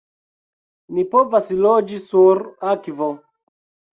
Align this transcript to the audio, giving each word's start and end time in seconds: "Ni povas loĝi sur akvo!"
"Ni 0.97 1.03
povas 1.11 1.51
loĝi 1.65 2.01
sur 2.05 2.41
akvo!" 2.71 3.13